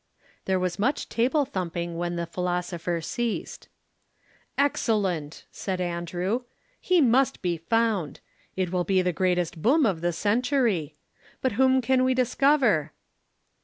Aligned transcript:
There 0.45 0.57
was 0.59 0.79
much 0.79 1.09
table 1.09 1.45
thumping 1.45 1.95
when 1.95 2.15
the 2.15 2.25
philosopher 2.25 3.01
ceased. 3.01 3.69
"Excellent!" 4.57 5.45
said 5.51 5.79
Andrew. 5.79 6.41
"He 6.79 7.01
must 7.01 7.43
be 7.43 7.55
found. 7.57 8.19
It 8.55 8.71
will 8.71 8.83
be 8.83 9.03
the 9.03 9.13
greatest 9.13 9.61
boom 9.61 9.85
of 9.85 10.01
the 10.01 10.11
century. 10.11 10.95
But 11.39 11.51
whom 11.51 11.81
can 11.83 12.03
we 12.03 12.15
discover?" 12.15 12.93